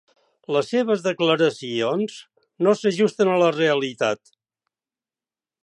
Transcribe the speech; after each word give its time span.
Les 0.53 0.69
seves 0.75 1.03
declaracions 1.07 2.15
no 2.67 2.73
s'ajusten 2.79 3.31
a 3.35 3.37
la 3.45 3.51
realitat. 3.59 4.35